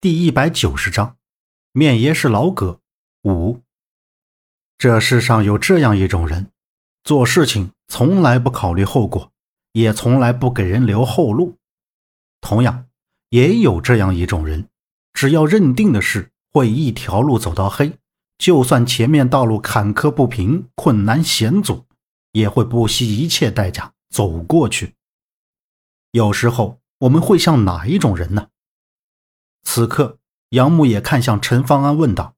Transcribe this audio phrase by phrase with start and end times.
[0.00, 1.16] 第一百九十章，
[1.72, 2.78] 面爷是老葛
[3.24, 3.62] 五。
[4.78, 6.52] 这世上有这样一种人，
[7.02, 9.32] 做事情从来不考虑后果，
[9.72, 11.56] 也从来不给人留后路。
[12.40, 12.86] 同样，
[13.30, 14.68] 也有这样一种人，
[15.14, 17.98] 只要认定的事会一条路走到黑，
[18.38, 21.86] 就算前面道路坎坷不平、困难险阻，
[22.30, 24.94] 也会不惜一切代价走过去。
[26.12, 28.50] 有时候，我们会像哪一种人呢？
[29.70, 30.16] 此刻，
[30.48, 32.34] 杨牧也看向陈方安，问道：“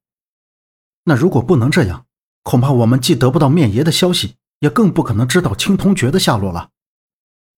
[1.06, 2.04] 那如果不能这样，
[2.42, 6.70] 恐怕我们既得不到面爷的消息，也更不可能知道青铜诀的下落了。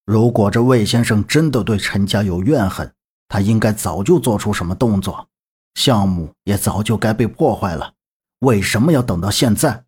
[0.05, 2.93] 如果这魏先生真的对陈家有怨恨，
[3.29, 5.27] 他应该早就做出什么动作，
[5.75, 7.95] 项目也早就该被破坏了。
[8.41, 9.87] 为什么要等到现在？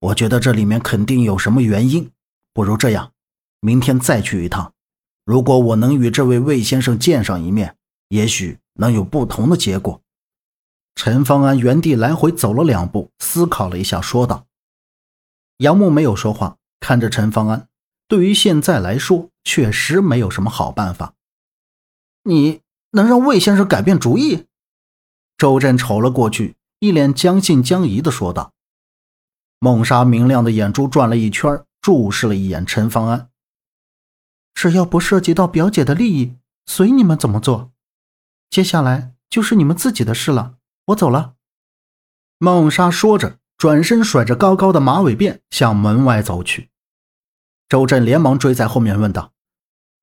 [0.00, 2.10] 我觉得这里面肯定有什么原因。
[2.52, 3.12] 不如这样，
[3.60, 4.74] 明天再去一趟。
[5.24, 7.78] 如果我能与这位魏先生见上一面，
[8.10, 10.00] 也许……”能有不同的结果。
[10.94, 14.46] 陈方安原地来回走了两步，思考了一下，说道
[15.58, 17.68] ：“杨木没有说话，看着陈方安。
[18.06, 21.14] 对于现在来说，确实没有什么好办法。
[22.22, 22.60] 你
[22.92, 24.46] 能让魏先生改变主意？”
[25.36, 28.52] 周震瞅了过去，一脸将信将疑的说道。
[29.58, 33.30] 孟莎明亮的眼珠转了一圈，注视了一眼陈方安
[34.54, 37.72] ：“只要不涉及到表姐的利益，随你们怎么做。”
[38.54, 40.54] 接下来就是你们自己的事了，
[40.86, 41.34] 我走了。
[42.38, 46.70] 孟莎说着，转身甩着高高的马尾辫向门外走去。
[47.68, 49.32] 周震连忙追在后面问道：“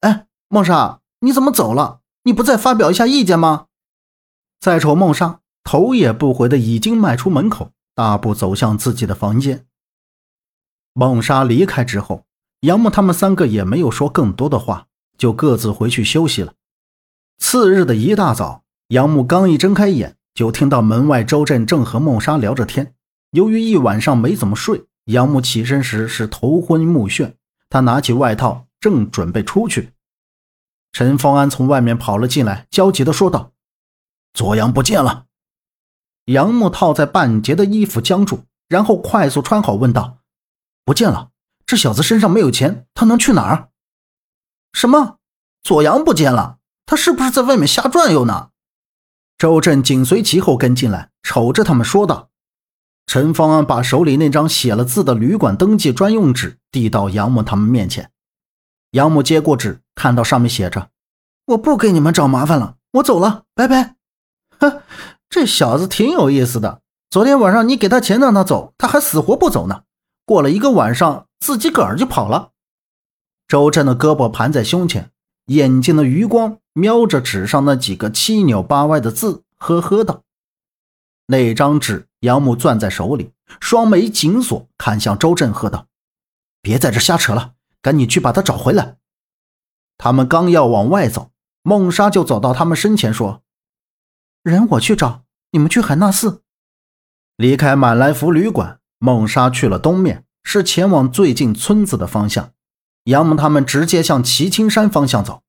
[0.02, 2.02] 哎，孟莎，你怎么走了？
[2.24, 3.68] 你不再发表一下意见吗？”
[4.60, 9.66] 再瞅孟莎，头也不回的已经迈出门口，大步走向自己的房间。
[10.92, 12.26] 孟莎离开之后，
[12.60, 16.56] 杨木他们三个也没有说更多的话，就各自回去休息了。
[17.42, 22.94] 次日的一大早，杨木刚一睁开眼，就听到门外周震正和孟莎聊着天。
[23.32, 27.34] 由于一晚上没怎么睡，杨木起身时是头昏目眩。
[27.68, 29.92] 他拿起外套，正准备出去，
[30.94, 33.52] 陈方安从外面跑了进来，焦急地说道
[34.34, 35.26] ：“左阳不见了。”
[36.26, 40.20] 杨木套在半截的衣服僵住，然后快速穿好，问道
[40.86, 41.32] ：“不见了？
[41.66, 43.72] 这小子身上没有钱，他能去哪儿
[44.72, 45.18] ？”“什么？
[45.64, 46.60] 左阳不见了？”
[46.92, 48.50] 他是不是在外面瞎转悠呢？
[49.38, 52.28] 周震紧随其后跟进来，瞅着他们说道
[53.08, 58.12] ：“陈方安把手里那张写了字的旅馆登记专用纸递到杨木他们面前。
[58.90, 60.90] 杨木接过纸，看到上面写着
[61.48, 63.96] ：‘我不给你们找麻烦了，我走了，拜拜。
[64.60, 64.82] ’哼，
[65.30, 66.82] 这小子挺有意思的。
[67.10, 69.84] 昨天晚上你给他钱让他走，他还死活不走呢。
[70.26, 72.50] 过了一个晚上，自己个儿就跑了。”
[73.48, 75.12] 周震的胳膊盘在胸前。
[75.48, 80.24] 眼睛的余光瞄着纸上那几个七扭八歪的字，呵呵道
[81.28, 85.88] ：“那张纸。”杨木攥在手里，双眉紧锁，看向周震，喝道
[86.62, 88.98] ：“别在这瞎扯了，赶紧去把他找回来！”
[89.98, 91.32] 他们刚要往外走，
[91.64, 93.42] 孟莎就走到他们身前，说
[94.44, 96.44] ：“人我去找，你们去海纳寺。”
[97.38, 102.54] 离开满来福旅馆，孟莎去了东面，是前往最近村子的方向。
[103.06, 105.42] 杨木他们直接向齐青山方向走。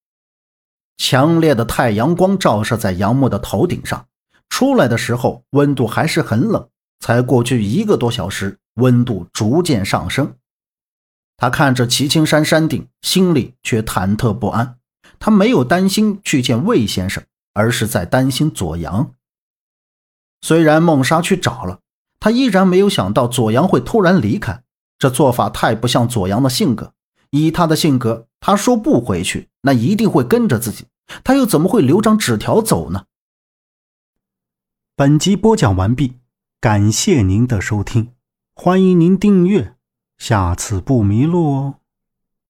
[1.04, 4.06] 强烈的太阳光照射在杨木的头顶上，
[4.48, 6.68] 出来的时候温度还是很冷。
[7.00, 10.36] 才过去一个多小时，温度逐渐上升。
[11.36, 14.76] 他看着齐青山山顶，心里却忐忑不安。
[15.18, 19.12] 他没有担心去见魏先生，而是在担心左阳。
[20.40, 21.80] 虽然孟莎去找了，
[22.20, 24.62] 他依然没有想到左阳会突然离开。
[25.00, 26.92] 这做法太不像左阳的性格。
[27.30, 30.84] 以他的性格，他说不回去，那一定会跟着自己。
[31.22, 33.04] 他又怎么会留张纸条走呢？
[34.96, 36.18] 本集播讲完毕，
[36.60, 38.14] 感谢您的收听，
[38.54, 39.76] 欢迎您订阅，
[40.18, 41.81] 下次不迷路哦。